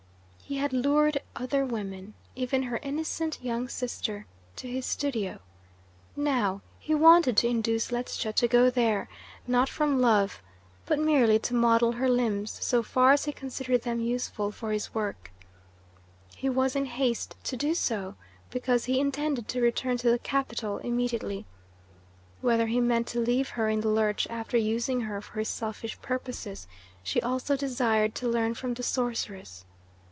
[0.51, 4.25] He had lured other women even her innocent young sister
[4.57, 5.39] to his studio.
[6.13, 9.07] Now he wanted to induce Ledscha to go there,
[9.47, 10.41] not from love,
[10.85, 14.93] but merely to model her limbs so far as he considered them useful for his
[14.93, 15.31] work.
[16.35, 18.15] He was in haste to do so
[18.49, 21.45] because he intended to return to the capital immediately.
[22.41, 26.01] Whether he meant to leave her in the lurch after using her for his selfish
[26.01, 26.67] purposes,
[27.01, 29.63] she also desired to learn from the sorceress.